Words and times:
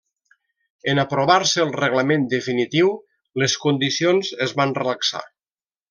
En 0.93 1.01
aprovar-se 1.03 1.61
el 1.65 1.73
reglament 1.81 2.25
definitiu, 2.33 2.91
les 3.45 3.59
condicions 3.67 4.33
es 4.49 4.57
van 4.63 4.75
relaxar. 4.83 5.25